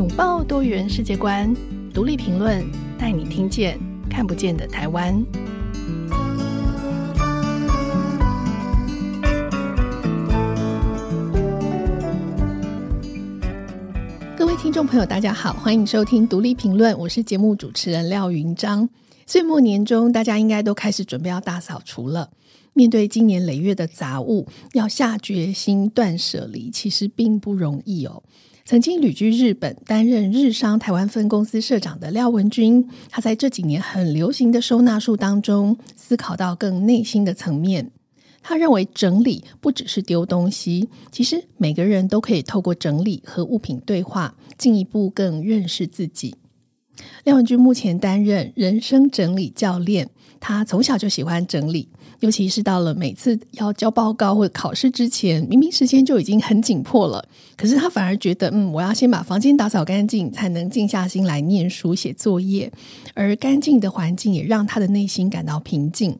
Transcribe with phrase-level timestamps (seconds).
[0.00, 1.54] 拥抱多元世界观，
[1.92, 2.64] 独立评论，
[2.98, 5.22] 带你听见看不见的台湾。
[14.34, 18.88] 各位听众朋友，大家好，欢迎收听独立评论，我是节目主持人廖云章。
[19.26, 22.30] 岁末年终，大家应该都开始准备要大扫除了。
[22.72, 28.22] 面对今年累月的杂物，要下决心断舍离，其实并不容易哦。
[28.70, 37.90] 曾经旅居日本，担任日商台湾分公司社长的廖文君，他在这几年很流行的收纳术当中，思考到更内心的层面。
[38.40, 46.36] 他认为整理不只是丢东西，其实每个人都可以透过整理和物品对话，进一步更认识自己。
[47.24, 51.88] 廖文君目前担任人生整理教练，他从小就喜欢整理。
[52.20, 57.24] 尤其是到了每次要交报告或者考试之前，明明时间就已经很紧迫了，
[57.56, 62.70] 可是他反而觉得，嗯，我要先把房间打扫干净，才能静下心来念书写作业。
[63.14, 66.16] 而干净的环境也让他的内心感到平静。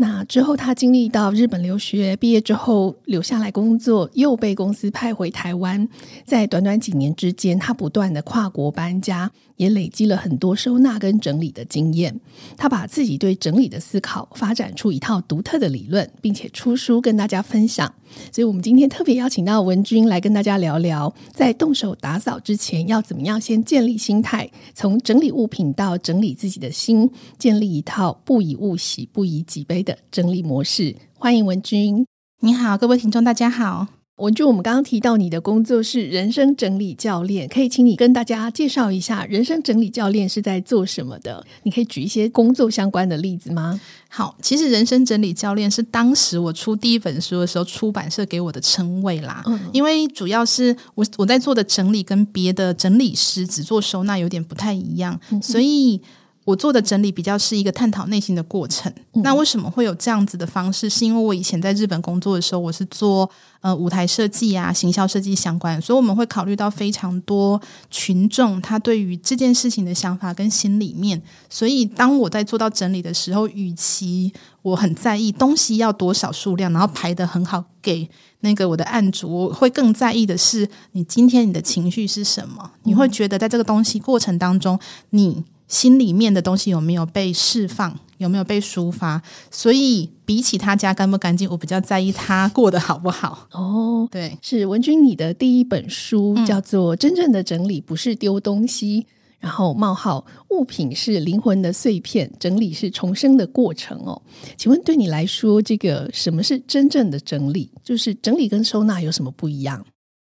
[0.00, 5.88] 那之后，他经历到日本留学，毕业之后留下来工作，又被公司派回台湾。
[6.24, 12.20] 在短短几年之间，他不断的跨国搬家，也累积了很多收纳跟整理的经验。
[12.56, 17.92] 他把自己对整理的思考发展出一套独特的理论，并且出书跟大家分享。
[18.32, 30.94] 所以，我们今天特别邀请到文君来跟大家聊聊，在动手打扫之前，要怎么样先建立心态，从整理物品到整理自己的心，建立一套不以物喜、不以己悲的整理模式。
[31.14, 32.06] 欢迎文君。
[32.40, 33.97] 你好，各位听众，大家好。
[34.18, 41.44] 文君，我们刚刚提到你的工作是人生整理教练，可以请你跟大家介绍一下人生整理教练是在做什么的？
[41.62, 43.80] 你可以举一些工作相关的例子吗？
[44.08, 49.44] 好，其实人生整理教练是当时我出第一本书的时候，出版社给我的称谓啦。
[49.46, 56.00] 嗯，因为主要是我我在做的整理跟别的整理师只做收纳有点不太一样，嗯，所以。
[56.48, 58.90] 我做的整理比较是一个探讨内心的过程。
[59.12, 59.22] 嗯。
[59.22, 60.88] 那为什么会有这样子的方式？
[60.88, 63.28] 是因为我以前在日本工作的时候，我是做
[63.60, 71.20] 呃舞台设计啊、行销设计相关，所以我们会考虑到非常多群众他对于这件事情的想法跟心里面。
[71.50, 78.08] 所以当我在做到整理的时候，与其我很在意东西要多少数量，然后排得很好给
[78.40, 82.70] 那个我的案主，我会更在意的是你今天你的情绪是什么？
[82.84, 84.80] 你会觉得在这个东西过程当中，
[85.10, 85.44] 你。
[85.68, 89.22] 心里面的东西有没有被释放，有没有被抒发？
[89.50, 93.46] 所以比起他家干不干净，我比较在意他过得好不好。
[93.52, 99.06] 哦，对，是文君，你的第一本书叫做《真正的整理不是丢东西》，嗯，
[99.40, 104.20] 然后冒号物品是灵魂的碎片，整理是重生的过程哦。
[104.56, 107.70] 请问对你来说，这个什么是真正的整理？
[107.84, 109.84] 就是整理跟收纳有什么不一样？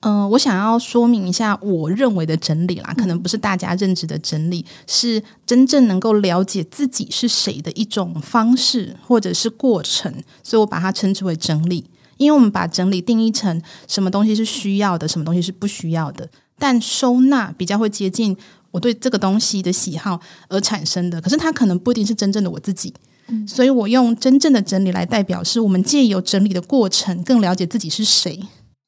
[0.02, 10.12] 嗯、呃，我想要说明一下，我认为的整理啦，可能不是大家认知的整理，是真正能够了解自己是谁的一种方式或者是过程，
[10.44, 11.86] 所以我把它称之为整理。
[12.18, 16.30] 因为我们把整理定义成什么东西是需要的，什么东西是不需要的，
[16.60, 18.38] 但收纳比较会接近
[18.70, 22.94] 我对这个东西的喜好而产生的，可是它可能不一定是真正的我自己，
[23.48, 28.40] 所以我用真正的整理来代表，是我们借由整理的过程，更了解自己是谁。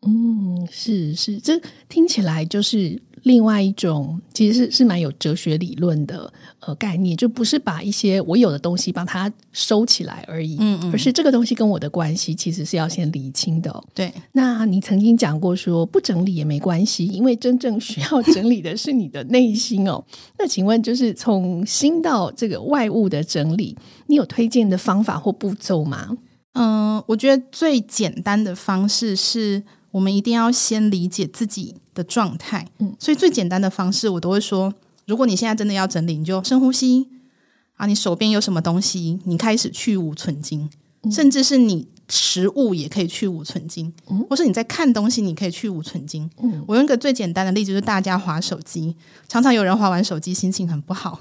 [0.06, 13.82] 嗯，是是，这听起来就是另外一种，其实是是蛮有哲学理论的呃概念，就不是把一些我有的东西把它收起来而已，嗯嗯，而是这个东西跟我的关系其实是要先理清的哦。
[13.94, 20.04] 对，那你曾经讲过说不整理也没关系，因为真正需要整理的是你的内心哦。
[20.38, 23.78] 那请问，就是从心到这个外物的整理，
[24.08, 26.18] 你有推荐的方法或步骤吗？
[26.56, 29.64] 嗯，我觉得最简单的方式是。
[29.94, 34.74] 我们一定要先理解自己的状态，嗯，所以最简单的方式，我都会说：
[35.06, 37.08] 如果你现在真的要整理，你就深呼吸。
[37.76, 40.70] 啊，你手边有什么东西，你开始去芜存精，
[41.02, 46.30] 嗯，甚至是你食物也可以去芜存精，嗯，或是你在看东西，你可以去芜存精。
[46.42, 48.96] 嗯，我用一个最简单的例子，就是大家划手机，
[49.28, 51.20] 常常有人划完手机心情很不好。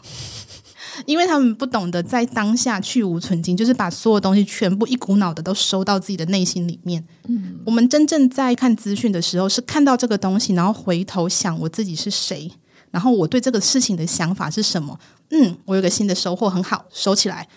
[1.07, 7.05] 因为他们不懂得在当下去无存精，就是把所有东西全部一股脑的都收到自己的内心里面。
[7.29, 12.51] 嗯，我们真正在看资讯的时候，是看到这个东西，然后回头想我自己是谁，
[12.91, 14.99] 然后我对这个事情的想法是什么。
[15.31, 17.49] 嗯，我有个新的收获，很好，收起来。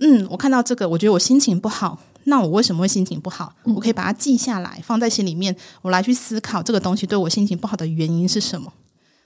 [0.00, 3.52] 嗯，我看到这个，我觉得我心情不好，那我为什么会心情不好？
[3.64, 8.72] 我可以把它记下来，放在心里面，我来去思考这个东西对我心情不好的原因是什么。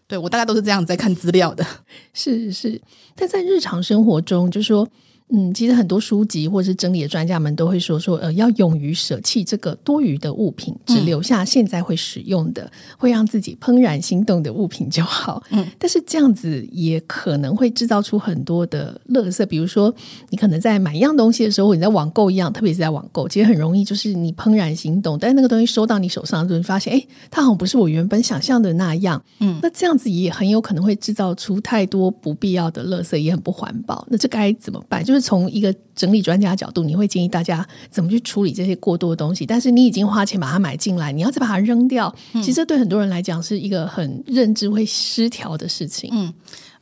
[0.09, 1.65] 对，我大概都是这样在看资料的，
[2.15, 2.81] 是是。
[3.15, 4.89] 但在日常生活中，就是说
[5.31, 15.43] 嗯，其实很多书籍或是整理的专家们都会说说，呃，要勇于舍弃这个多余的物品，只留下现在会使用的，嗯、会让自己怦然心动的物品就好。
[15.51, 19.95] 嗯，但是这样子也可能会制造出很多的垃圾，比如说
[20.31, 29.23] 你可能在买一样东西的时候，你在网购一样，特别是在网购，其实很容易就是你怦然心动，但是那个东西收到你手上的时候，你发现，哎，它好像不是我原本想象的那样。
[29.41, 34.07] 嗯，那这样子也很有可能会制造出太多不必要的垃圾，也很不环保。
[34.09, 35.05] 那这该怎么办？
[35.05, 35.18] 就是。
[35.21, 39.45] 从一个整理专家角度，你会建议大家怎么去处理这些过多的东西？
[39.47, 46.11] 但是你已经花钱把它买进来，你要再把它扔掉，嗯、其实对很多人来讲是一个很认知会失调的事情。
[46.13, 46.33] 嗯，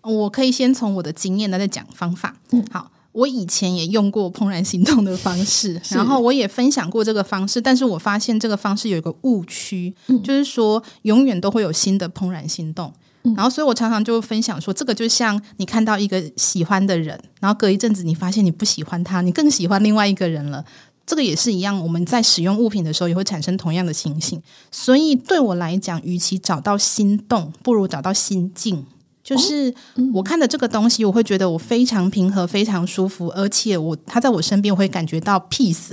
[0.03, 2.37] 我可以先从我的经验来再讲方法。
[2.53, 12.93] 嗯，好，我以前也用过怦然心动的方式，然后我也分享过这个方式，但是我发现这个方式有一个误区，嗯、就是说永远都会有新的怦然心动。
[13.35, 20.65] 然后，所以我常常就分享说，这个就像你看到一个喜欢的人，然后隔一阵子你发现你不喜欢他，你更喜欢另外一个人了。
[21.07, 24.43] 这个也是一样，我们在使用物品的时候也会产生同样的情形。
[24.73, 28.85] 所以对我来讲，与其找到心动，不如找到心静。
[29.23, 29.75] 就是
[30.15, 35.91] 我看的这个东西，我会觉得我非常平和，非常舒服，而且我他在我身边，我会感觉到 peace，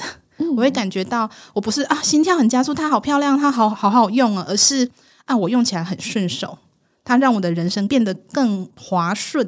[0.56, 4.89] 我会感觉到我不是啊心跳很加速，它好漂亮，它好好好用啊，而是
[5.25, 6.57] 啊我用起来很顺手。
[7.03, 9.47] 它让我的人生变得更滑顺，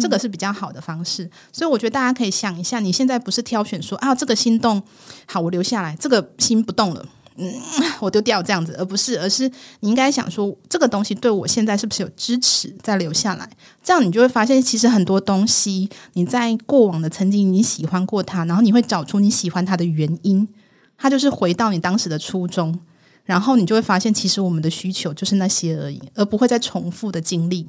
[0.00, 1.28] 这个是比较好的方式。
[1.52, 4.82] 所以我觉得大家可以想一下，你现在不是挑选说啊，这个心动
[5.26, 7.04] 好，我留下来；这个心不动了，
[7.36, 7.52] 嗯，
[8.00, 9.50] 我丢掉这样子，而不是，而是
[9.80, 13.48] 你应该想说，这个东西对我现在是不是有支持，再留下来。
[13.82, 20.48] 这样你就会发现，其实很多东西你在过往的曾经你喜欢过它，然后你会找出你喜欢它的原因，
[20.96, 22.78] 它就是回到你当时的初衷。
[23.24, 27.66] 然后你就会发现，其实我们的需求就是那些而已，而不会再重复的经历。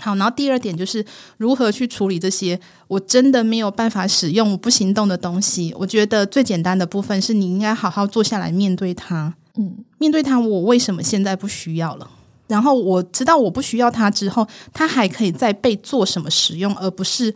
[0.00, 1.04] 好，然后第二点就是
[1.36, 2.58] 如何去处理这些
[2.88, 5.72] 我真的没有办法使用、不行动的东西。
[5.78, 9.32] 我觉得最简单的部分是你应该好好坐下来面对它。
[9.56, 12.10] 嗯，面对它，我为什么现在不需要了？
[12.48, 17.32] 然后我知道我不需要它之后，它还可以再被做什么使用，而不是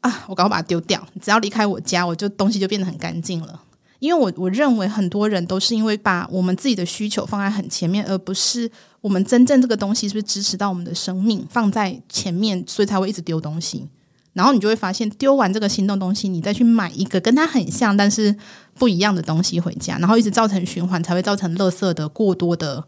[0.00, 1.06] 啊，我赶快把它丢掉。
[1.20, 3.60] 只要离开我家，我就东西就变得很干净了。
[4.00, 8.68] 因为我我认为很多人都是因为把我们自己的需求放在很前面，而不是
[9.00, 13.86] 我们真正这个东西是不是支持到我们的生命放在前面，所以才会一直丢东西。
[14.32, 18.34] 然后你就会发现，丢完这个心动东西，你再去买一个跟它很像但是
[18.74, 22.82] 不一样的东西回家，然后一直造成循环，才会造成垃圾的过多的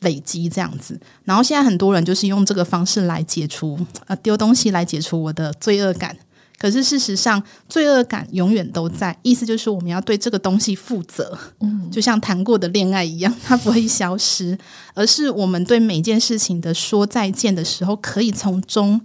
[0.00, 0.98] 累积这样子。
[1.24, 6.16] 然后现在很多人就是用这个方式来解除呃丢东西来解除我的罪恶感。
[6.58, 9.16] 可是事实上，罪恶感永远都在。
[9.22, 14.58] 意思就是我们要对这个东西负责，嗯，就像谈过的恋爱一样，它不会消失，
[14.92, 19.00] 而是我们对每件事情的说再见的时候，可以从中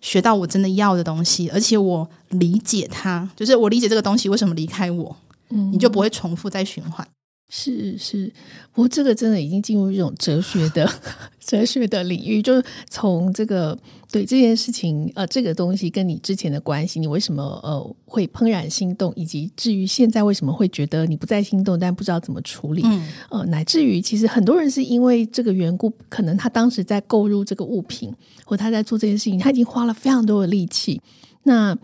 [0.00, 5.16] 学到我真的要的东西，而且我理解它，就是我理解这个东西为什么离开我，
[5.48, 7.06] 嗯，你就不会重复再循环。
[7.50, 8.30] 是是，
[8.74, 10.86] 不过这个真的已经进入一种哲学的
[11.40, 13.76] 哲学的领域，就是从这个
[14.12, 28.12] 对这件事情呃，这个东西跟你之前的关系，你为什么呃会怦然心动，以及至于现在为什么会觉得你不再心动，但不知道怎么处理，嗯、呃，乃至于其实很多人是因为这个缘故，可能他当时在购入这个物品，
[28.44, 31.00] 或他在做这件事情，他已经花了非常多的力气，
[31.44, 31.74] 那。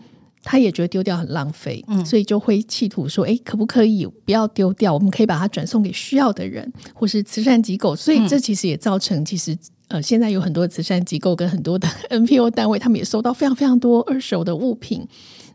[0.47, 4.93] 他也觉得丢掉很浪费，嗯，所以就会企图说：“哎，可不可以不要丢掉？
[4.93, 9.57] 我们可以把它转送给需要的人，或是慈善机构。”所以这其实也造成，其实
[9.87, 15.07] 呃，现在有很多慈善机构跟很多的 NPO 单位，他们也收到非常非常多二手的物品，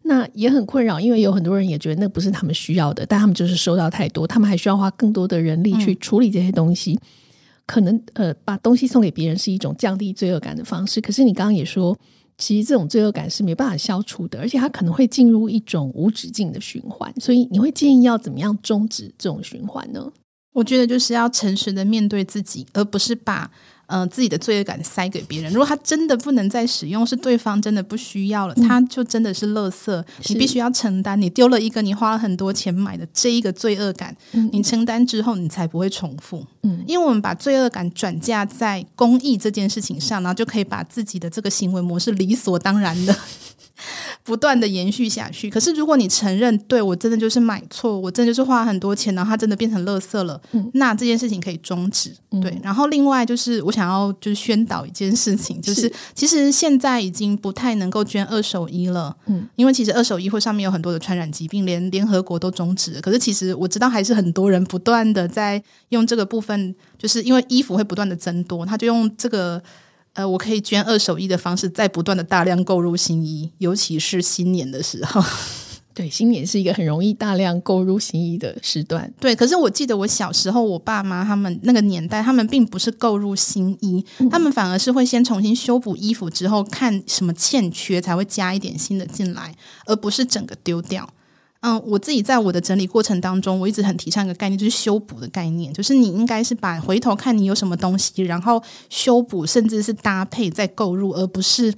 [0.02, 6.94] 那也很困扰，因为有很多人也觉得那不是他们需要的，但他们就是收到太多，他们还需要花更多的人力去处理这些东西。
[6.94, 7.00] 嗯、
[7.64, 11.00] 可能呃，把东西送给别人是一种降低罪恶感的方式。
[11.00, 11.96] 可是你刚刚也说。
[12.40, 17.14] 其实这种罪恶感是没办法消除的，而且它可能会进入一种无止境的循环。
[17.20, 20.12] 所以你会建议要怎么样终止这种循环呢？
[20.54, 23.50] 我觉得就是要诚实的面对自己，而不是把。
[23.90, 25.52] 呃，自己的罪恶感塞给别人。
[25.52, 29.90] 如果他真的不能再使用，是对方真的不需要了，他就真的是垃圾。
[29.90, 36.46] 嗯、你必须要承担，你丢了一个你花了很多钱买的这一个罪恶感，嗯、你承担之后，你才不会重复。
[36.62, 43.16] 嗯，因为我们把罪恶感转嫁在公益这件事情上，然后就可以把自己的这个行为模式理所当然的。
[44.24, 45.50] 不断的延续下去。
[45.50, 52.14] 可是，如果你承认，对，我真的就是买错，我真的就是花很多钱，然后它真的变成垃圾了，嗯、那这件事情可以终止。
[52.30, 59.16] 嗯、对，然后另外就是我想要就是宣导一件事情，就是，是其实现在已经不太能够捐二手衣了。
[59.26, 63.00] 嗯，因为其实二手衣会上面有很多的传染疾病，连联合国都终止了。
[63.00, 69.62] 可是其实我知道还是很多人不断的在用这个部分，就是因为衣服会不断的增多，他就用这个。
[70.14, 75.22] 呃，我可以捐二手衣的方式，在不断的大量购入新衣，尤其是新年的时候。
[75.92, 79.12] 对，新年是一个很容易大量购入新衣的时段。
[79.20, 91.08] 对，可是我记得我小时候，我爸妈他们那个年代，他们并不是购入新衣，他们反而是会先重新修补衣服，之后看什么欠缺，才会加一点新的进来，而不是整个丢掉。
[91.60, 101.74] 嗯，我自己在我的整理过程当中，我一直很提倡一个概念，就是修补的概念，就是你应该是把回头看你有什么东西，然后修补，甚至是搭配再购入，而不是。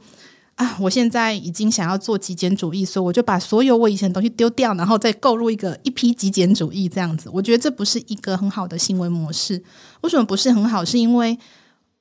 [0.56, 0.76] 啊！
[0.78, 7.30] 我现在已经想要做极简主义，所以我就把所有我以前的东西丢掉，然后再购入一个一批极简主义这样子。
[7.32, 9.60] 我觉得这不是一个很好的行为模式。
[10.02, 10.84] 为什么不是很好？
[10.84, 11.36] 是因为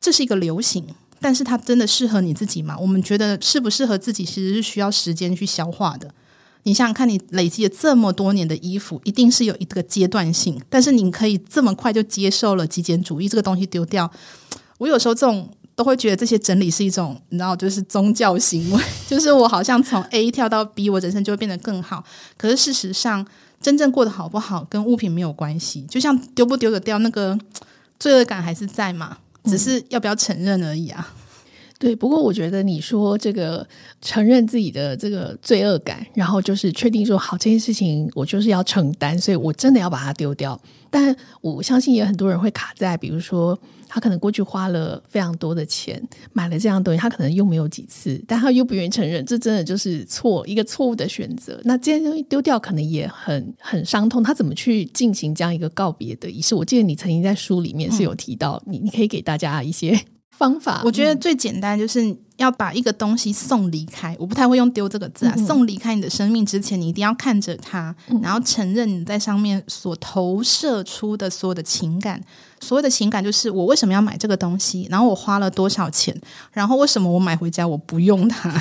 [0.02, 0.86] 这是一个流行，
[1.22, 2.78] 但是它真的适合你自己吗？
[2.78, 6.14] 我们觉得适不适合自己，其实是需要时间去消化的。
[6.64, 14.12] 你想想看，你累积了这么多年的衣服，一定是有一个阶段性，但是你可以这么快就接受了极简主义这个东西丢掉。
[14.78, 15.50] 我有时候这种。
[15.74, 22.04] 都会觉得这些整理是一种，你知道，就是宗教行为， 就是我好像从 A 跳到 B，我人生就会变得更好。
[22.38, 23.26] 可是事实上，
[23.60, 27.40] 真正过得好不好跟物品没有关系，就像丢不丢得掉，那个
[27.98, 31.16] 罪恶感还是在嘛，只是要不要承认而已啊。
[31.82, 33.68] 对，不过我觉得你说这个
[34.04, 40.62] 承认自己的这个罪恶感，然后就是确定说好，这件事情我就是要承担，所以我真的要把它丢掉。
[40.92, 43.58] 但我相信也有很多人会卡在，比如说
[43.88, 46.00] 他可能过去花了非常多的钱
[46.34, 51.60] 买了这样东西，他可能用没有几次，但他又不愿意承认，这真的就是错一个错误的选择。
[51.64, 56.54] 那这些东西丢掉可能也很很伤痛，他怎么去进行这样一个告别的仪式？
[56.54, 60.00] 我记得你曾经在书里面是有提到，嗯、你你可以给大家一些。
[60.42, 64.16] 方法，我觉得最简单就是要把一个东西送离开。
[64.20, 72.20] 我不太会用“丢”这个字啊，嗯、送离开你的生命之前，你一定要看着它，嗯、然后承认你在上面所投射出的所有的情感。
[72.60, 76.20] 所有的情感就是我为什么要买这个东西，然后我花了多少钱，
[76.52, 78.52] 然后为什么我买回家我不用它。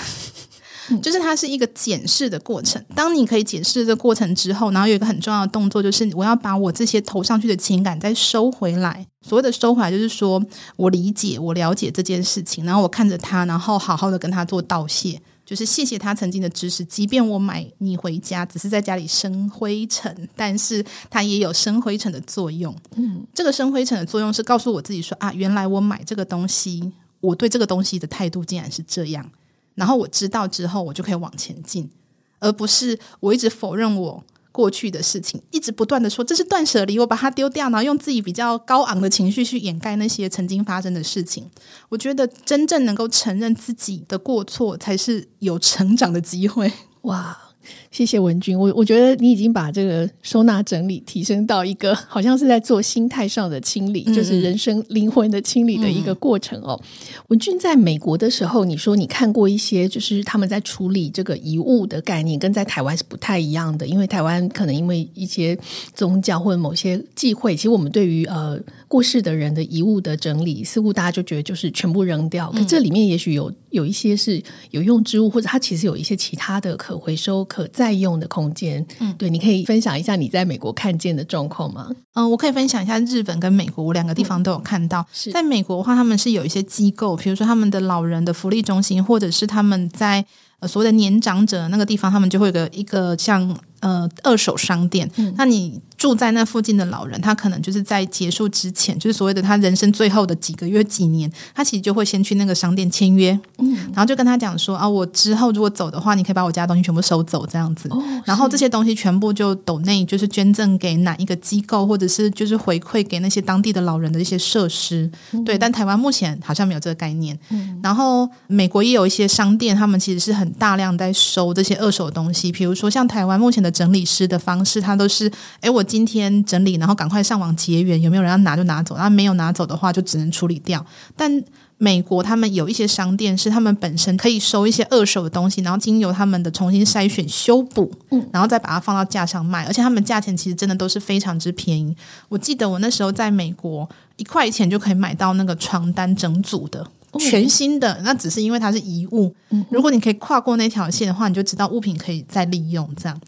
[1.03, 2.83] 就是它是一个检视的过程。
[2.95, 9.07] 当你可以检视这个过程之后，然后有一个很重要的动作，就是我要把我这些投上去的情感再收回来。
[9.27, 10.43] 所谓的收回来，就是说
[10.77, 16.83] 我理解、我了解这件事情，然后我看着他，然后好好的跟他做道谢，就是谢谢他曾经的支持。
[16.85, 22.75] 即便我买你回家，只是在家里生灰尘，但是它也有生灰尘的作用。
[22.97, 29.31] 嗯，这个生灰尘的作用是告诉我自己说啊，原来我买这个东西，我对这个东西的态度竟然是这样。
[29.75, 31.91] 然后我知道之后，我就可以往前进，
[32.39, 41.49] 而不是我一直否认我过去的事情，一直不断的说这是断舍离，我把它丢掉，然后用自己比较高昂的情绪去掩盖那些曾经发生的事情。
[41.89, 46.73] 我觉得真正能够承认自己的过错，才是有成长的机会。
[47.03, 47.50] 哇！
[47.91, 56.81] 谢谢文君，我我觉得你已经把这个收纳整理提升到一个好像是在做心态上的清理，嗯、就是人生灵魂的清理的一个过程哦。
[56.83, 56.89] 嗯、
[57.29, 65.59] 文君在美国的时候，你说你看过一些，就是他们在处理这个遗物的概念，跟在台湾是不太一样的，因为台湾可能因为一些
[65.95, 77.47] 宗教或者某些忌讳，其实我们对于呃过世的人的遗物的整理，似乎大家就觉得就是全部扔掉，可这里面也许有有一些是有用之物，或者它其实有一些其他的可回收。
[77.51, 81.89] 可再用的空间，嗯，对，你可以分享一下你在美国看见的状况吗？
[82.15, 85.05] 嗯、呃，我可以分享一下日本跟美国，我两个地方都有看到。
[85.33, 90.25] 在美国的话，他们是有一些机构，比如说他们的老人的福利中心，或者是他们在
[90.61, 95.11] 呃所谓的年长者那个地方，他们就会有个一个像呃二手商店。
[95.17, 95.81] 嗯、那你。
[96.01, 115.59] 住在那附近的老人，他可能就是在结束之前，就是所谓的他人生最后的几个月、几年，他其实就会先去那个商店签约，嗯，然后就跟他讲说啊，我之后如果走的话，你可以把我家的东西全部收走，这样子，哦、然后这些东西全部就抖内，就是捐赠给哪一个机构，或者是就是回馈给那些当地的老人的一些设施，嗯、对。
[115.59, 125.31] 但台湾目前好像没有这个概念，嗯，然后美国也有一些商店，他们其实是很大量在收这些二手东西，比如说像台湾目前的整理师的方式，他都是，
[125.61, 125.85] 哎，我。
[125.91, 130.87] 今天整理，然后赶快上网结缘，有没有人要拿就拿走，然后没有拿走的话就只能处理掉。
[131.17, 131.43] 但
[131.79, 141.97] 美国他们有一些商店是他们本身可以收一些二手的东西，然后经由他们的重新筛选修补，嗯，然后再把它放到架上卖，而且他们价钱其实真的都是非常之便宜。
[142.29, 146.87] 我记得我那时候在美国一块钱就可以买到那个床单整组的。
[147.19, 149.35] 全新的，那只是因为它是遗物。
[149.71, 152.89] 如果你可以跨过那条线的话，你就知道物品可以再利用。
[152.97, 153.21] 这样，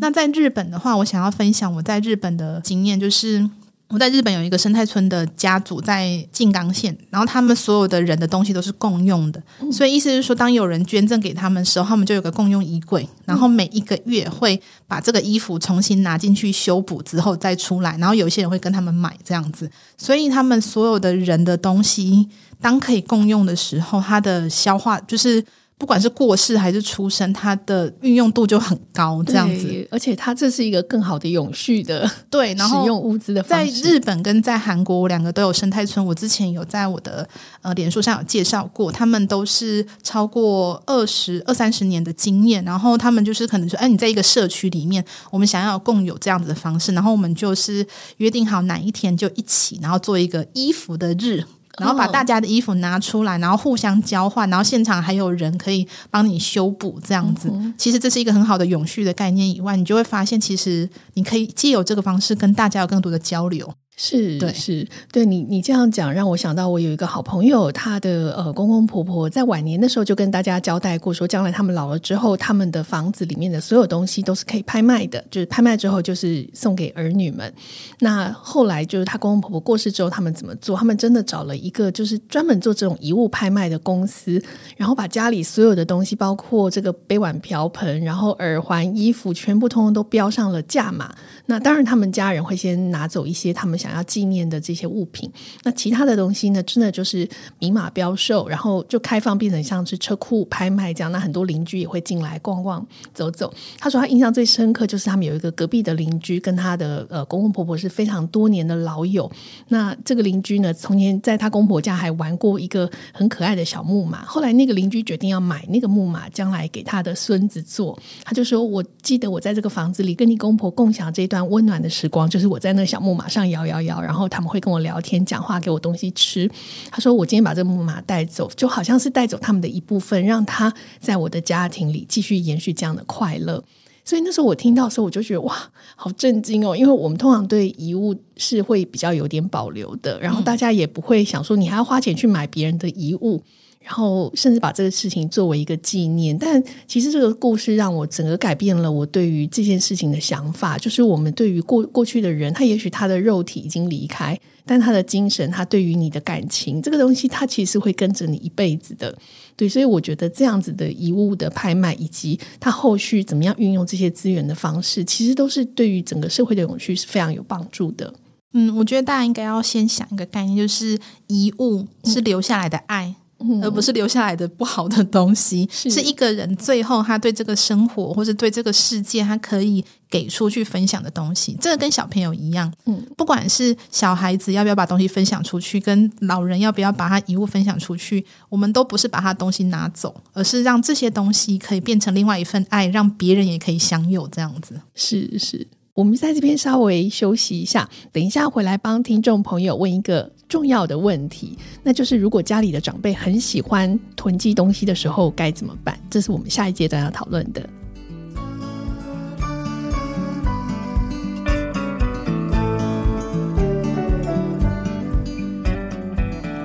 [0.00, 3.48] 那在日本的话，我想要分享我在日本的经验，就是
[3.90, 9.42] 我在日本有一个生态村的家族在静冈县，然后他们所有的人的东西都是共用的，
[9.72, 19.68] 所以意思是说，当有人捐赠给他们的时候，他们就有个共用衣柜，然后每一个月会把这个衣服重新拿进去修补之后再出来，然后有一些人会跟他们买这样子，
[19.98, 22.28] 所以他们所有的人的东西。
[22.62, 25.42] 当可以共用的时候，它的消化就是
[25.80, 29.88] 不管是过世还是出生，它的运用度就很高，这样子。
[29.90, 33.72] 而且它这是一个更好的永续的对，然后使用物资的方式。
[33.72, 36.04] 在日本跟在韩国，我两个都有生态村。
[36.04, 37.26] 我之前有在我的
[37.62, 42.62] 呃脸书上有介绍过，他们都是超过二十二三十年的经验。
[42.62, 47.86] 然后他们就是可能说，哎，你在一个社区里面，我们想要共有这样子的方式，然后我们就是
[48.18, 51.42] 约定好哪一天就一起，然后做一个衣服的日。
[51.80, 57.50] 然后把大家的衣服拿出来，然后互相交换，然后现场还有人可以帮你修补，这样子。
[57.76, 59.50] 其实这是一个很好的永续的概念。
[59.50, 63.72] 以外，你就会发现，其实你可以借由这个方式跟大家有更多的交流。
[63.96, 77.52] 是，对，是对你，你这样讲让我想到，我有一个好朋友，他的呃公公婆婆在晚年的时候就跟大家交代过，说将来他们老了之后，他们的房子里面的所有东西都是可以拍卖的，就是拍卖之后就是送给儿女们。
[77.98, 80.74] 那后来就是他公公婆婆过世之后，他们怎么做？
[80.74, 84.42] 他们真的找了一个就是专门做这种遗物拍卖的公司，
[84.78, 91.14] 然后把家里所有的东西，包括这个杯碗瓢盆，然后耳环、衣服，全部通通都标上了价码。
[91.44, 93.89] 那当然，他们家人会先拿走一些他们想。
[93.90, 95.28] 想要纪念的这些物品，
[95.64, 96.62] 那其他的东西呢？
[96.62, 97.28] 真的就是
[97.58, 101.10] 明码标售，然后就开放变成像是车库拍卖这样。
[101.10, 103.52] 那很多邻居也会进来逛逛、走走。
[103.78, 109.28] 他说他印象最深刻就是他们有一个隔壁的邻居，跟他的呃公公婆婆是非常多年的老友。
[109.68, 114.24] 那这个邻居呢，从前在他公婆家还玩过一个很可爱的小木马。
[114.24, 117.98] 后来那个邻居决定要买那个木马，将来给他的孙子做。
[118.22, 126.50] 他就说：“我记得我在这个房子里跟你公婆共享这段温暖的时光，就是我在那小木马上摇摇。”然后他们会跟我聊天、讲话，给我东西吃。
[126.90, 133.62] 他说：“我今天把这个木马带走，就好像是带走他们的一部分，让他在我的家庭里继续延续这样的快乐。”
[134.02, 135.56] 所以那时候我听到的时候，我就觉得哇，
[135.94, 136.74] 好震惊哦！
[136.74, 143.42] 因为我们通常对遗物是会比较有点保留的，然后大家也不会想说你还要花钱去买别人的遗物。
[143.82, 150.76] 然后甚至把这个事情作为一个纪念，但其实这个故事让我整个改变了我对于这件事情的想法。
[150.76, 159.16] 就是我们对于过过去的人，他也许他的肉体已经离开，但他的精神，他对于你的感情，这个东西，他其实会跟着你一辈子的。
[159.56, 168.12] 对，所以我觉得这样子的遗物的拍卖，以及他后续怎么样运用这些资源的方式，其实都是对于整个社会的永续是非常有帮助的。
[168.52, 173.06] 嗯，我觉得大家应该要先想一个概念，就是遗物是留下来的爱。
[173.06, 173.14] 嗯
[173.62, 181.56] 而不是留下来的不好的东西，是，是一个人最后他对这个生活或者对这个世界，他可以给出去分享的东西。
[181.60, 194.80] 这个跟小朋友一样，嗯，不管是小孩子要不要把东西分享出去，跟老人要不要把他遗物分享出去，我们都不是把他东西拿走，而是让这些东西可以变成另外一份爱，让别人也可以享有这样子。
[194.94, 195.66] 是是。
[195.94, 205.96] 我们在这边稍微休息一下，等一下回来帮听众朋友问一个重要的问题，那就是如果家里的长辈很喜欢囤积东西的时候该怎么办？
[206.10, 207.62] 这是我们下一阶段要讨论的。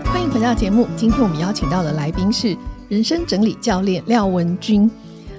[0.03, 2.57] 欢迎回到节目，今天我们邀请到的来宾是
[2.89, 4.89] 人生整理教练廖文君。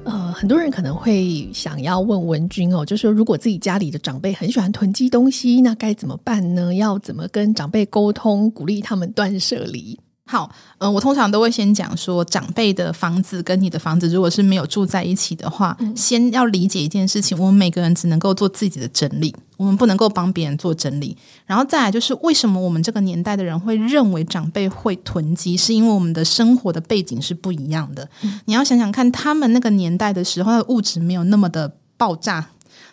[0.06, 6.72] 呃，很多人可能会想要问文君哦，就是如果自己家里的长辈很喜欢囤积东西，那该怎么办呢？
[6.76, 9.98] 要怎么跟长辈沟通，鼓励他们断舍离？
[10.28, 21.16] 好，嗯、呃，我通常都会先讲说，长辈的房子跟你的房子，如果是没有住在一起的话，嗯、先要理解一件事情：我们每个人只能够做自己的整理，我们不能够帮别人做整理。
[21.46, 28.08] 然后再来就是，为什么我们这个年代的人会认为长辈会囤积，是因为我们的生活的背景是不一样的。
[28.22, 32.48] 嗯、你要想想看，他们那个年代的时候，的物质没有那么的爆炸，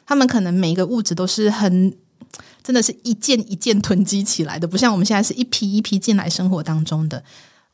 [0.05, 1.91] 他们可能每一个物质都是很。
[2.63, 7.23] 真的是一件一件囤积起来的，不像我们现在是一批一批进来生活当中的。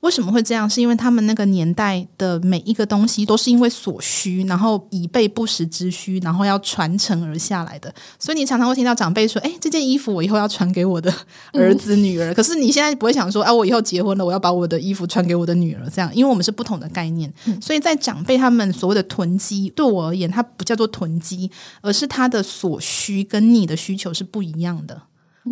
[0.01, 0.69] 为什么会这样？
[0.69, 7.93] 是因为他们那个年代的每一个东西都是因为所需，然后以备不时之需，然后要传承而下来的。
[8.17, 11.13] 所以你常常会听到长辈说：“哎，这件衣服我以后要传给我的
[11.51, 12.31] 儿子女儿。
[12.31, 17.31] 嗯”可是你现在不会想说：“啊，我以后结婚了，我要把我的衣服传给我的女儿。”这样，因为我们是不同的概念。
[17.45, 25.01] 嗯、所以在长辈他们所谓的囤积，对我而言，它不叫做囤积，而是他的所需跟你的需求是不一样的。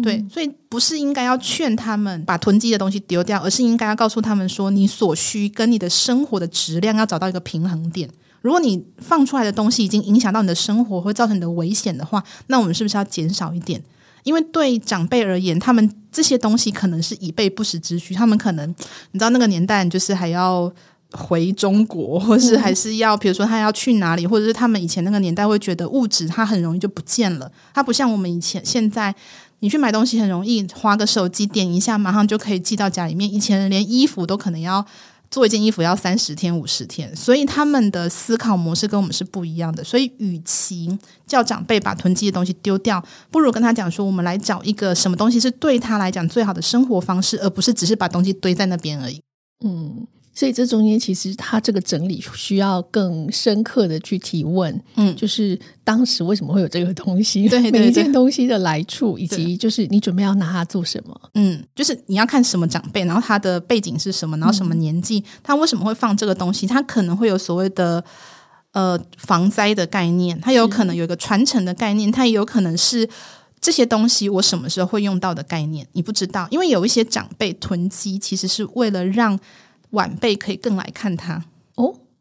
[0.03, 8.07] 对，所以不是应该要劝他们把囤积的东西丢掉，而是应该要告诉他们说，你所需跟你的生活的质量要找到一个平衡点。
[8.41, 13.81] 如果你放出来的东西已经影响到你的生活，会造成你的危险的话，那我们是不是要减少一点？
[14.23, 18.69] 因为对长辈而言，他们这些东西可能是以备不时之需，他们可能
[19.11, 20.71] 你知道那个年代就是还要
[21.11, 29.15] 回中国，或是还是要比如说他要去哪里，或者是他们以前那个年代会觉得物质它很容易就不见了，它不像我们以前现在。
[29.59, 33.31] 你去买东西很容易，花个手机点一下，马上就可以寄到家里面。
[33.31, 34.85] 以前连衣服都可能要
[35.31, 39.83] 做一件衣服要三十天、五十天，所以他们的思考模式跟我们是不一样的。
[39.83, 49.19] 所以，与其叫长辈把囤积的东西丢掉，不如跟他讲说，我们来找一个什么东西是对他来讲最好的生活方式，而不是只是把东西堆在那边而已。
[49.65, 50.05] 嗯。
[50.37, 68.03] 所以这中间其实他这个整理需要更深刻的去提问，嗯，就是当时为什么会有这个东西，对， 对，对，每一件东西的来处，以及就是你准备要拿它做什么，嗯，就是你要看什么长辈，然后他的背景是什么，然后什么年纪，嗯、他为什么会放这个东西，他可能会有所谓的
[68.73, 73.09] 呃防灾的概念，他有可能有一个传承的概念，他也有可能是
[73.59, 79.39] 这些东西我什么时候会用到的概念，你不知道，因为有一些长辈囤积其实是为了让。
[79.91, 81.45] 晚辈可以更来看他，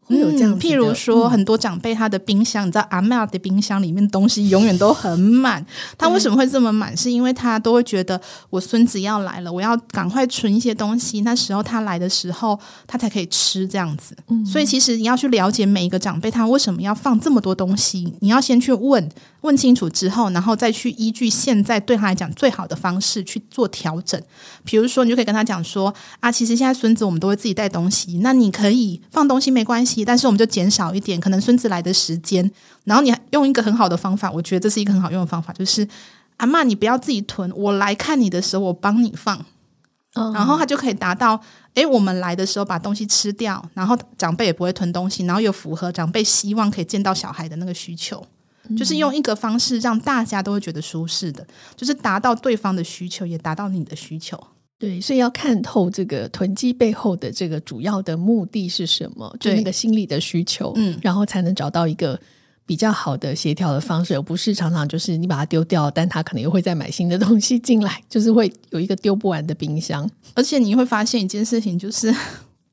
[0.07, 0.59] 会有这样、嗯。
[0.59, 5.65] 譬如说，很多长辈他的冰箱，嗯、你知道阿嬷的冰箱里面东西永远都很满。
[5.99, 6.97] 他为什么会这么满？
[6.97, 14.17] 是因为他都会觉得我孙子要来了，我要赶快存一些东西，那时候他来的时候，他才可以吃这样子。
[14.29, 19.09] 嗯、所以，其实你要去了解每一个长辈他为什么要放这么多东西，你要先去问。
[19.43, 24.21] 问清楚之后，然后再去依据现在对他来讲最好的方式去做调整。
[24.65, 32.51] 比如说，你就可以跟他讲说：“啊，其实现在孙子我们都会自己带东西，那你可以放东西没关系，但是我们就减少一点，可能孙子来的时间。
[32.85, 35.87] 然后你用一个很好的方法，我觉得这是一个很好用的方法，就是
[36.39, 39.45] 阿妈，你不要自己囤，我来看你的时候，我帮你放。
[40.15, 41.41] 嗯，然后他就可以达到：
[41.75, 48.27] 诶，我们来的时候把东西吃掉，然后长辈也不会囤东西，然后又符合长辈希望可以见到小孩的那个需求。”
[48.77, 54.37] 就是用一个方式让大家都会觉得舒适的，就是达到对方的需求，也达到你的需求。
[54.79, 62.21] 对，所以要看透这个囤积背后的这个主要的目的是什么，就那个心理的需求，嗯，然后才能找到一个
[62.67, 70.09] 比较好的协调的方式，而不是常常就是你把它丢掉，但他可能又会再买新的东西进来，就是会有一个丢不完的冰箱。
[70.35, 72.15] 而且你会发现一件事情，就是。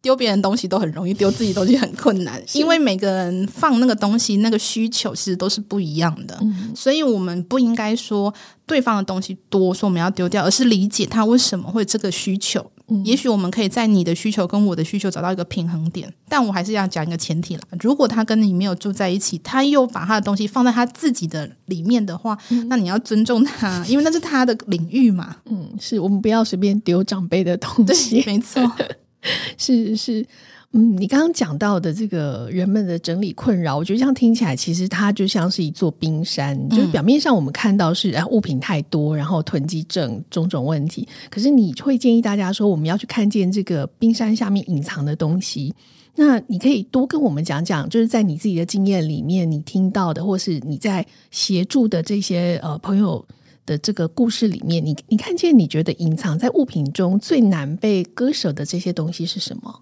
[0.04, 8.32] 丢别人东西都很容易，丢自己东西很困难，因为每个人放那个东西那个需求其实都是不一样的，嗯、所以我们不应该说
[8.66, 12.70] 对方的东西多，说我们要丢掉，而是理解他为什么会这个需求。
[12.90, 25.38] 嗯、也许我们可以在你的需求跟我的需求找到一个平衡点，但我还是要讲一个前提啦，如果他跟你没有住在一起，他又把他的东西放在他自己的里面的话，嗯、那你要尊重他， 因为那是他的领域嘛。
[25.46, 28.70] 嗯，是我们不要随便丢长辈的东西，没错。
[29.58, 30.26] 是是，
[30.72, 36.58] 嗯，你刚刚讲到的这个人们的整理困扰，我觉得这样听起来，其实它就像是一座冰山。
[36.58, 41.08] 嗯、就是表面上我们看到是物品太多，然后囤积症种种问题。
[41.30, 45.74] 可是你会建议大家说，我们要去看见这个冰山下面隐藏的东西。
[46.16, 53.26] 那你可以多跟我们讲讲，就是在你自己的经验里面，你听到的，或是你在协助的这些呃朋友。
[53.66, 59.82] 的这个故事里面，你你看见你觉得隐藏在物品中最难被割舍的这些东西是什么？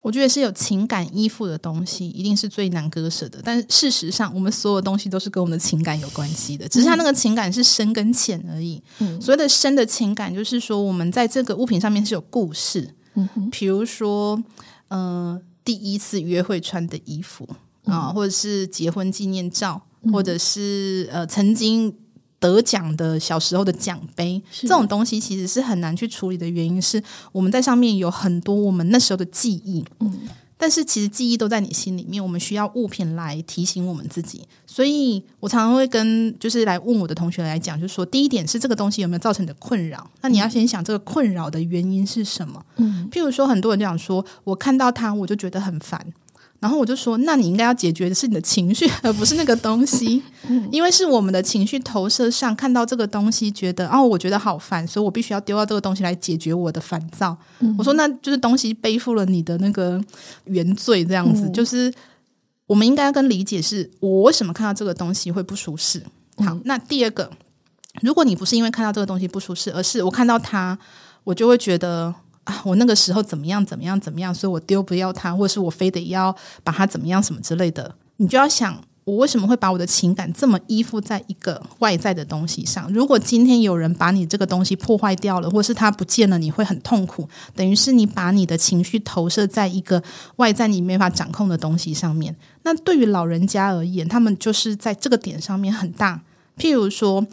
[0.00, 3.40] 我觉得是有情感依附的东西，一定是最难割舍的。
[3.44, 8.80] 但事实上，我们所有东西都是跟我们的情感有关系的，只是它那个情感是深跟浅而已。
[9.00, 12.94] 嗯，所谓的深的情感，就是说我们在这个物品上面是有故事。
[13.14, 14.42] 嗯哼，比如说，
[14.86, 17.46] 呃，第一次约会穿的衣服
[17.84, 21.94] 啊，或者是结婚纪念照，或者是呃曾经。
[22.40, 30.20] 得奖的小时候的奖杯，这种东西其实是很难去处理的原因是我们在上面有很多我们那时候的记忆，嗯，
[30.56, 34.42] 但是其实记忆都在你心里面，我们需要物品来提醒我们自己。
[34.66, 40.08] 所以我常常会跟就是来问我的同学来讲，就是说第一点是这个东西有没有造成你的困扰？
[40.20, 42.64] 那你要先想这个困扰的原因是什么？
[42.76, 46.06] 嗯，譬如说很多人就想说，我看到它我就觉得很烦。
[46.60, 50.20] 然后我就说，那你应该要解决的是你的情绪，而不是那个东西，
[50.72, 57.36] 因为是我们的情绪投射上看到这个东西，觉得哦，我觉得好烦，所以我必须要丢掉这个东西来解决我的烦躁。
[57.60, 60.02] 嗯、我说，那就是东西背负了你的那个
[60.46, 61.94] 原罪，这样子，嗯、就是
[62.66, 66.02] 我们应该要跟理解是，我为什么看到这个东西会不舒适？
[66.38, 67.30] 好，嗯、那第二个，
[68.02, 70.76] 如果你不是因为看到这个东西不舒适，而是我看到它，
[71.22, 72.12] 我就会觉得。
[72.48, 76.34] 啊，我那个时候怎么样怎么样怎么样，所以我丢不掉它，或者是我非得要
[76.64, 77.94] 把它怎么样什么之类的。
[78.16, 82.90] 你就要想，我为什么会把我的情感这么依附在一个外在的东西上？
[82.90, 87.28] 如果今天有人把你这个东西破坏掉了，或是它不见了，你会很痛苦。
[87.54, 90.02] 等于是你把你的情绪投射在一个
[90.36, 92.34] 外在你没法掌控的东西上面。
[92.62, 96.22] 那对于老人家而言，他们就是在这个点上面很大。
[96.56, 97.26] 譬如说。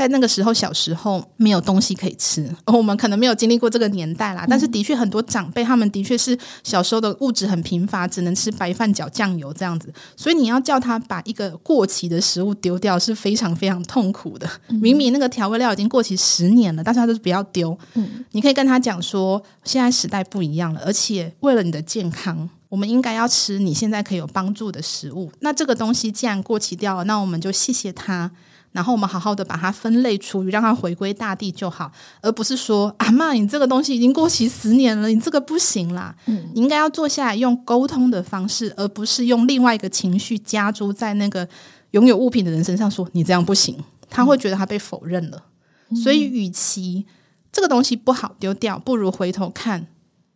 [0.00, 4.46] 在那个时候小时候没有东西可以吃， 我们可能没有经历过这个年代啦。
[4.48, 6.34] 但是的确很多长辈他们的确是
[6.64, 14.48] 小时候的物质很贫乏，只能吃白饭搅酱油这样子，所以你要叫他把一个过期的食物丢掉是非常非常痛苦的。
[14.68, 17.76] 明明那个调味料已经过期十年了，但是他就是不要丢。
[17.92, 22.48] 嗯，你可以跟他讲说，现在时代不一样了，而且为了你的健康。
[22.70, 25.28] 我们应该要吃你现在可以有帮助的食物。
[25.40, 28.30] 那这个东西既然过期掉了，那我们就谢谢它，
[28.72, 31.90] 然后我们好好的把它分类处理，让它回归大地就好，
[32.22, 36.14] 而不是说啊妈，你这个东西已经过期十年了，你这个不行啦。
[36.26, 41.48] 嗯，你应该要坐下来用沟通的方式，而不是用另外一个情绪加诸在那个
[41.90, 43.76] 拥有物品的人身上，说你这样不行，
[44.08, 45.42] 他会觉得他被否认了。
[45.88, 47.04] 嗯，所以，与其
[47.50, 49.88] 这个东西不好丢掉，不如回头看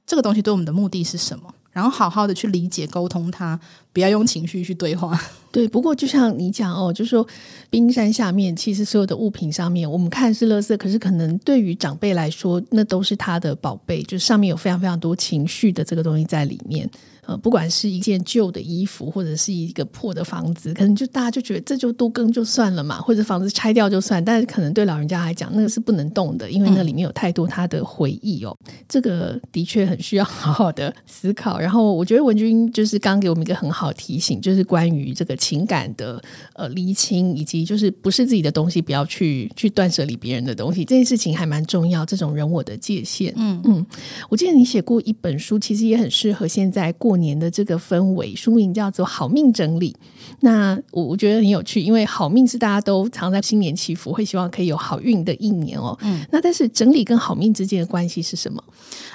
[0.05, 1.55] 这个东西对我们的目的是什么。
[1.75, 3.61] 然后好好的去理解、沟通它，
[3.93, 5.21] 不要用情绪去对话。
[5.53, 7.27] 对，不过就像你讲哦，就是说
[7.69, 16.89] 冰山下面，其实所有的物品上面，我们看是垃圾，可是可能对于长辈来说，那都是他的宝贝，就是上面有非常非常多情绪的这个东西在里面。
[17.27, 24.23] 呃，不管是一件旧的衣服，或者是一个破的房子，可能就大家就觉得这就都更就算了嘛，或者房子拆掉就算。
[24.23, 28.55] 但是可能对老人家来讲，那个是不能动的，因为那里面有太多他的回忆哦。
[28.67, 31.59] 嗯、这个的确很需要好好的思考。
[31.59, 42.05] 然后我觉得文君就是刚给我们一个很好提醒，就是关于这个情感的呃厘清，以及就是不是自己的东西，不要去去断舍离别人的东西，这件事情还蛮重要。
[42.05, 43.87] 这种人我的界限，嗯嗯，
[44.29, 47.14] 我记得你写过一本书，其实也很适合现在过。
[47.17, 49.93] 年的这个氛围，书名叫做《好命整理》。
[50.41, 55.97] 那我我觉得很有趣，因为好命是大家都常在新年祈福，会希望可以有好运的一年哦。
[56.03, 58.63] 嗯，那但是整理跟好命之间的关系是什么？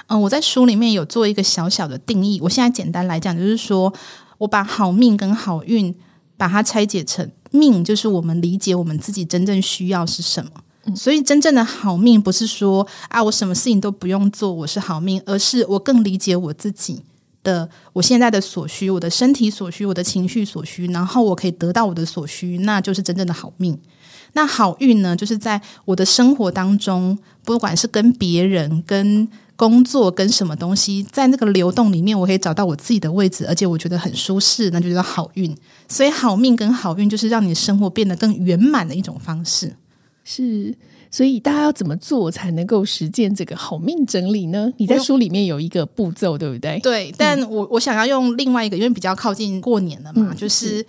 [0.07, 2.39] 嗯，我在书里面有做一个小小的定义。
[2.41, 3.93] 我现在简单来讲，就是说
[4.37, 5.93] 我把好命跟好运
[6.37, 10.51] 把它拆解成命，就是我们理解我们自己真正需要是什么。
[10.85, 17.03] 嗯，所以真正的好命不是说啊，我什么事情都不用做，我是好命，而是我更理解我自己。
[17.43, 23.77] 的我现在的所需，我的身体所需，我的情绪所需，然后我可以得到我的所需，那就是真正的好命。
[24.33, 35.55] 那好运呢，就是在我的生活当中，不管是跟别人、跟工作、跟什么东西，在那个流动里面，我可以找到我自己的位置，而且我觉得很舒适，那就叫好运。
[35.87, 39.75] 所以好命跟好运，就是让你生活变得更圆满的一种方式。
[40.23, 40.75] 是。
[41.11, 44.71] 所以大家要怎么做才能够实践这个好命整理呢？
[44.77, 46.79] 你在书里面有一个步骤，对不对？
[46.81, 50.85] 对，但我我想要用另外一个，因为比较靠近过年了嘛，嗯、就是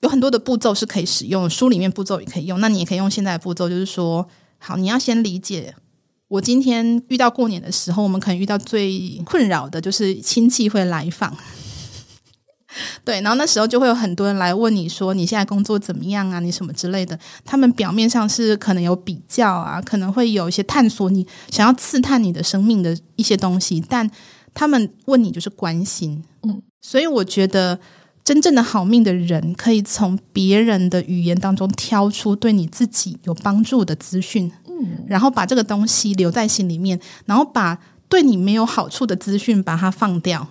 [0.00, 2.58] 有很多的步骤是可以使用，书里面步骤也可以用。
[2.60, 4.26] 那你也可以用现在的步骤，就是说，
[4.58, 5.74] 好，你要先理解，
[6.26, 11.36] 我今天遇到过年的时候，我们可能遇到最困扰的就是亲戚会来访。
[13.04, 16.38] 对，然后那时候就会有很多人来问你说，你现在工作怎么样啊？
[16.40, 17.18] 你什么之类的。
[17.44, 24.08] 他们表面上是可能有比较啊，可能会有一些探索你想要刺探你的生命的一些东西，但
[24.54, 26.22] 他们问你就是关心。
[26.42, 27.78] 嗯，所以我觉得
[28.24, 37.78] 真正的好命的人，可以从别人的语言当中挑出对你自己有帮助的资讯，嗯，然后把这个东西留在心里面，然后把
[38.08, 40.46] 对你没有好处的资讯把它放掉。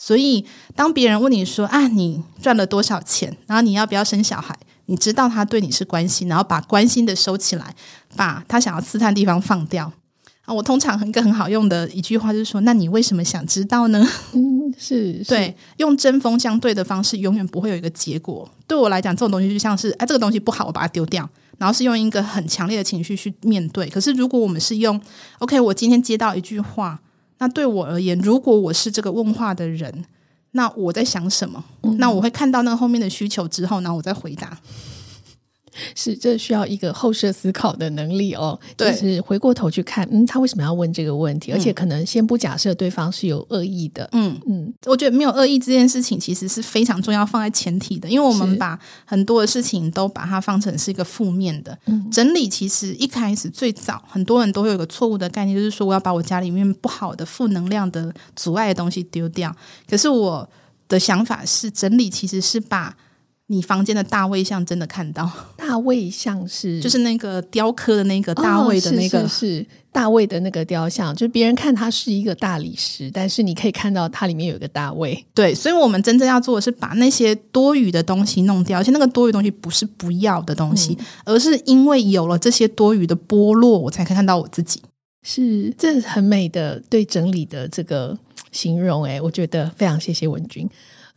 [0.00, 3.36] 所以，当别人问你说：“啊，你赚了多少钱？
[3.48, 4.56] 然后你要不要生小孩？”
[4.86, 7.74] 你知道他对你是关心，然后把关心的收起来，
[8.16, 9.92] 把他想要刺探的地方放掉。
[10.46, 18.48] 啊，我通常一个很好用的一句话就是说：“那你为什么想知道呢？”嗯，是，是对，用针锋相对的方式，永远不会有一个结果。
[18.66, 23.86] 对我来讲，这种东西就像是：“哎，这个东西不好，我把它丢掉。”然后是用一个很强烈的情绪去面对。
[23.90, 24.98] 可是，如果我们是用
[25.40, 27.00] “OK”，我今天接到一句话。
[27.38, 30.04] 那对我而言，如果我是这个问话的人，
[30.52, 31.64] 那我在想什么？
[31.82, 34.58] 嗯、那我会看到那个后面的需求之后，然后我再回答。
[35.94, 38.58] 是，这需要一个后设思考的能力哦。
[38.76, 41.52] 对，就是回过头去看，嗯，他为什么要问这个问题？
[41.52, 44.08] 而且可能先不假设对方是有恶意的。
[44.12, 51.76] 嗯嗯，我觉得没有恶意这件事情其实是非常重要，放在前提的，因为我们把很多的事情都把它放成是一个负面的。
[51.86, 59.54] 嗯，整理其实一开始最早很多人都会有一个错误的概念，就是说我要把我家里面不好的、负能量的、阻碍的东西丢掉。
[59.88, 60.48] 可是我
[60.88, 62.96] 的想法是，整理其实是把。
[63.50, 65.30] 你房间的大卫像真的看到？
[65.56, 75.24] 大卫像是 就是那个雕刻的那个大卫的那个，哦、是，是，是大卫的那个雕像，就别人看它是一个大理石，但是你可以看到它里面有一个大卫。
[75.32, 84.82] 对，所以我们真正要做的是把那些多余的东西弄掉，而且那个多余东西不是不要的东西，嗯、而是因为有了这些多余的剥落，我才可以看到我自己。
[85.22, 88.16] 是，这很美的对整理的这个
[88.52, 90.68] 形容，诶，我觉得非常谢谢文君。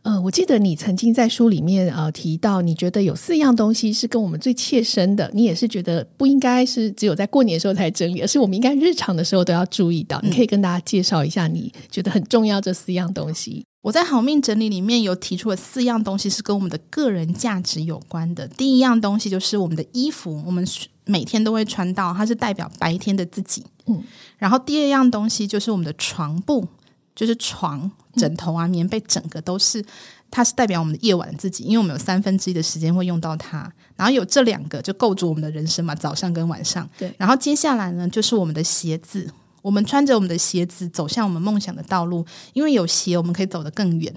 [0.02, 10.20] 呃，我记得你曾经在书里面呃提到，你觉得有四样东西是跟我们最切身的，你也是觉得不应该是只有在过年的时候才整理，而是我们应该日常的时候都要注意到。
[10.22, 13.64] 你可以跟大家介绍一下你觉得很重要这四样东西。
[13.82, 18.48] 我在好命整理里面有提出了四样东西是跟我们的个人价值有关的。
[18.48, 20.66] 第一样东西就是我们的衣服，我们
[21.04, 23.64] 每天都会穿到，它是代表白天的自己。
[23.86, 24.02] 嗯，
[24.36, 26.66] 然后第二样东西就是我们的床布。
[27.14, 29.84] 就是床、枕头啊、棉被，整个都是，
[30.30, 33.72] 它是代表我们的夜晚自己，因为我们有三分之一的时间会用到它。
[33.96, 36.88] 然后有这两个就构筑我们的人生嘛，早上跟晚上。
[36.98, 37.14] 对。
[37.18, 44.12] 然后接下来呢，就是我们的鞋子，我们穿着我们的鞋子走向我们梦想的道路，因为有鞋我们可以走得更远。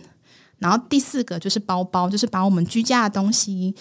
[0.58, 3.76] 然后第四个就是包包，就是把我们居家的东西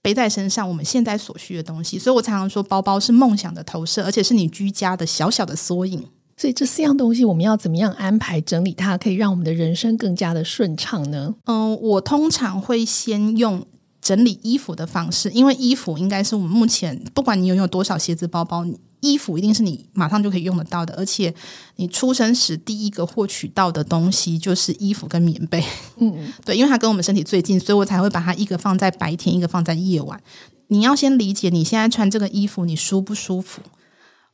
[0.00, 1.98] 背在身上，我们现在所需的东西。
[1.98, 6.08] 所以我常常说，包包是梦想的投射，而且是你居家的小小的缩影。
[6.36, 11.34] 所以这四样东西我们要怎么样安排整理它，可以让我们的人生更加的顺畅呢？
[11.44, 13.64] 嗯，我通常会先用
[14.00, 18.66] 整理衣服的方式，因为衣服应该是我们目前不管你拥有多少鞋子、包包，
[19.00, 21.32] 衣服一定是你马上就可以用得到的，而且
[21.76, 25.62] 你出生时第一个获取到的东西就是衣服跟棉被。
[25.98, 30.20] 嗯， 对，因为它跟我们身体最近，所以我才会把它一个放在白天，一个放在夜晚。
[30.68, 33.60] 你要先理解你现在穿这个衣服，你舒不舒服？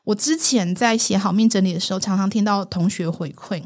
[0.05, 3.63] 我之前在写好命整理的时候，常常听到同学回馈，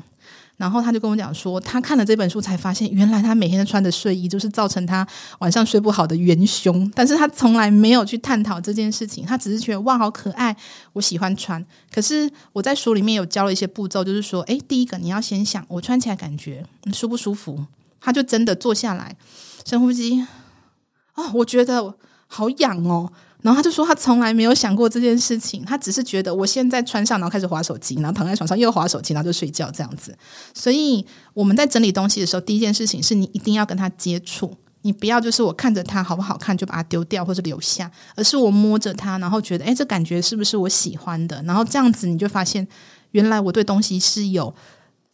[0.57, 5.07] 然后他就跟我讲说，他看了这本书才发现，原来他每天都穿的睡衣就是造成他
[5.38, 6.90] 晚上睡不好的元凶。
[6.94, 10.55] 但是他从来没有去探讨这件事情，他只是觉得哇，好可爱，
[10.92, 11.64] 我喜欢穿。
[11.92, 17.64] 可是我在书里面有教了一些步骤，就是说，诶，第一个你要先想，我穿起来感觉舒不舒服？
[18.01, 19.16] 他就真的坐下来，
[19.64, 20.27] 深呼吸，
[21.14, 21.94] 哦，我觉得
[22.27, 23.11] 好痒哦。
[23.45, 30.17] 然后他就说，他从来没有想过这件事情，他只是觉得我现在穿上，然后开始滑手机，然后躺在床上又滑手机，然后就睡觉这样子。
[30.55, 31.05] 所以
[31.35, 41.43] 我们在整理东西的时候，第一件事情是你一定要跟他接触，你不要就是我看着它好不好看就把它丢掉或者留下，而是我摸着它，然后觉得，诶，这感觉是不是我喜欢的？
[41.43, 42.67] 然后这样子你就发现，
[43.11, 44.55] 原来我对东西是有。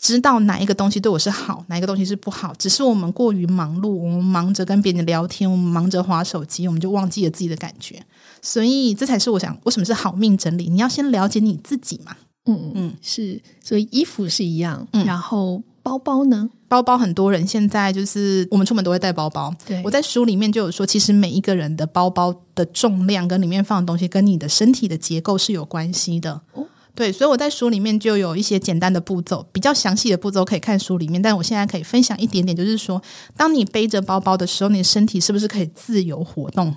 [0.01, 8.03] 知道哪一个东西对我是好，哪一个东西是不好，只是我们过于忙碌，我们忙着跟别人聊天，我们忙着划手机，我们就忘记了自己的感觉。
[8.41, 10.71] 所以这才是我想，为什么是好命整理？
[10.71, 12.17] 你要先了解你自己嘛。
[12.47, 13.39] 嗯嗯，是。
[13.63, 16.49] 所以衣服是一样，嗯，然后包包呢？
[16.67, 19.55] 包包很多人现在就是我们出门都会带包包。
[19.67, 26.41] 对，我在书里面就有说，其实每一个人的包包的重量跟里面放的东西，跟你的身体的结构是有关系的。
[26.55, 26.65] 哦。
[26.95, 31.21] 对，所以我在书里面就有一些简单的步骤，比较详细的步骤可以看书里面。
[31.21, 33.01] 但我现在可以分享一点点，就是说，
[33.37, 36.75] 当你背着包包的时候，你身体是不是可以自由活动？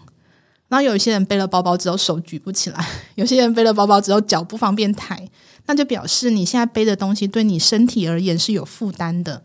[0.69, 5.27] 然后有一些人背了包包之后手举不起来， 有些人背了包包之后脚不方便抬，
[5.65, 9.43] 那就表示你现在背的东西对你身体而言是有负担的。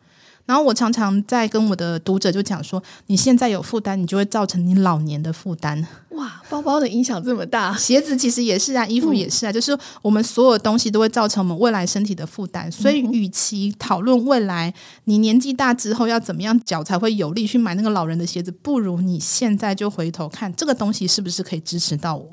[0.48, 5.87] 然后我常常在跟我的读者就讲说，你现在有负担，你就会造成你老年的负担。
[6.12, 12.72] 哇，包包的影响这么大，鞋子其实也是啊，衣服也是啊，嗯、就是我们所有东西都会造成我们未来身体的负担。
[12.72, 14.72] 所以，与其讨论未来
[15.04, 22.26] 你年纪大之后要怎么样脚才会有力去买那个老人的鞋子，不如你现在就回头看这个东西是不是可以支持到我。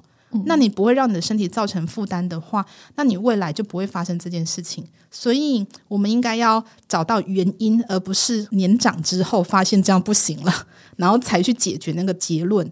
[0.46, 4.86] 那你不会让你的身体造成负担的话，那你未来就不会发生这件事情。
[5.10, 10.68] 所以，我们应该要找到原因，而不是年长之后发现这样不行了，
[10.98, 12.70] 然后才去解决那个结论。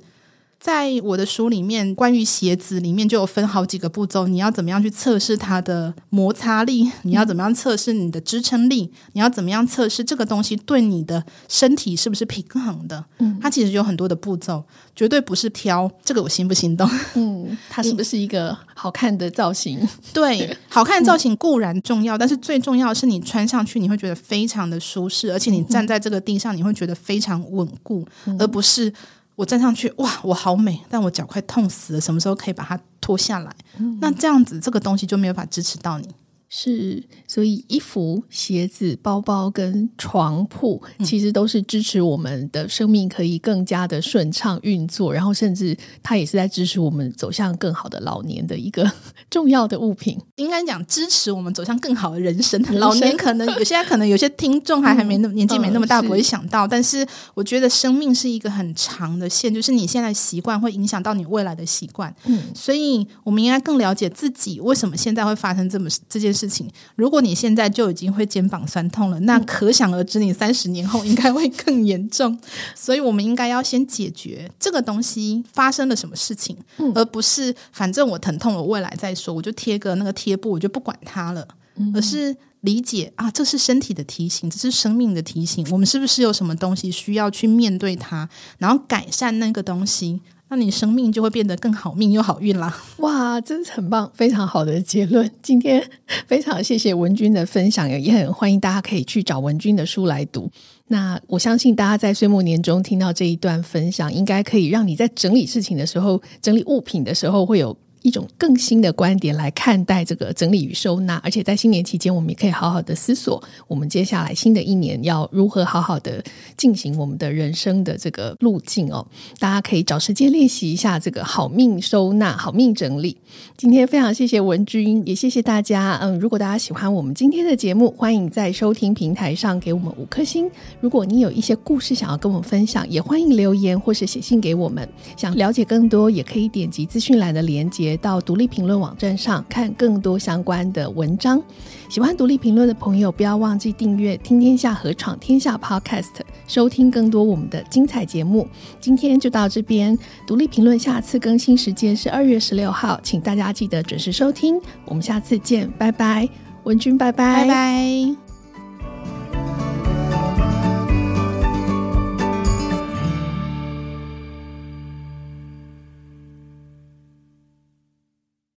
[0.63, 6.89] 在我的书里面，关于鞋子里面就有分好几个步骤，你要怎么样去测试它的摩擦力？
[7.03, 8.89] 你要怎么样测试你的支撑力？
[9.11, 13.03] 你要怎么样测试这个东西对你的身体是不是平衡的？
[13.17, 14.63] 嗯，它其实有很多的步骤，
[14.95, 16.89] 绝对不是挑这个我心不心动。
[17.15, 19.85] 嗯，它是不是一个好看的造型？
[20.13, 28.07] 对，好看的造型固然重要，但是最重要的是你穿上去你会觉得非常的舒适，而且你站在这个地上你会觉得非常稳固，
[28.39, 28.93] 而不是。
[29.35, 32.01] 我站上去，哇，我好美，但我脚快痛死了。
[32.01, 33.51] 什么时候可以把它脱下来？
[33.77, 36.07] 嗯、那这样子，这个东西就没有办法支持到你。
[36.55, 48.89] 是，所以衣服、鞋子、包包跟床铺，其实都是支持我们的生命可以更加的顺畅运作，然后甚至它也是在支持我们走向更好的老年的一个
[49.31, 50.15] 重要的物品。
[50.35, 52.61] 应该讲支持我们走向更好的人生。
[52.61, 56.65] 人生老年可能有些可能有些听众还还没那么、嗯、年纪没那么大，不会想到。
[56.65, 62.15] 是但是我觉得生命是一个很长的线，就是你现在习惯会影响到你未来的习惯。
[62.25, 66.42] 嗯，所以我们应该更了解自己为什么现在会发生这么这件事。
[66.43, 72.37] 事情，如果你现在就已经会肩膀酸痛了，那可想而知，你三十年后应该会更严重。
[72.75, 81.47] 所以，我们应该要先解决这个东西发生了什么事情，嗯、而不是反正我疼痛了，未来再说，我就贴个那个贴布，我就不管它了。
[81.75, 85.65] 嗯、而是理解啊，这是身体的提醒，这是生命的提醒。
[85.71, 90.21] 我们是不是有什么东西需要去面对它，然后改善那个东西？
[90.53, 92.71] 那你生命就会变得更好命又好运啦！
[92.97, 95.27] 哇，真是很棒，非常好的结论。
[95.41, 95.83] 今天
[96.27, 100.47] 非常谢谢文君的分享，也很欢迎大家可以去找文君的书来读。
[100.89, 107.75] 那我相信大家在岁末年终听到这一段分享，应该可以让你在整理事情的时候、整理物品的时候会有。
[108.03, 116.23] 一种更新的观点来看待这个整理与收纳，而且在新年期间，我们也可以好好的思索，我们接下来新的一年要如何好好的
[116.55, 119.07] 进行我们的人生的这个路径哦。
[119.39, 123.17] 大家可以找时间练习一下这个好命收纳、好命整理。
[123.57, 125.97] 今天非常谢谢文君，也谢谢大家。
[126.01, 130.51] 嗯，如果大家喜欢我们今天的节目，欢迎在收听平台上给我们五颗星。
[130.81, 134.87] 如果你有一些故事想要跟我们分享，也欢迎留言或是写信给我们。
[135.15, 141.41] 想了解更多，也可以点击资讯栏的连到独立评论网站上看更多相关的文章。
[141.89, 148.47] 喜欢独立评论的朋友，不要忘记订阅《听天下和闯天下》Podcast，收听更多我们的精彩节目。
[148.79, 154.59] 今天就到这边，独立评论下次更新时间是二月十六号，请大家记得准时收听。
[154.85, 156.27] 我们下次见，拜拜，
[156.63, 158.22] 文君，拜拜，拜拜。